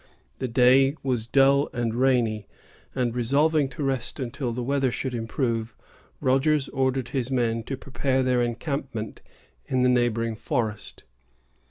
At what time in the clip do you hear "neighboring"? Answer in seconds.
9.89-10.33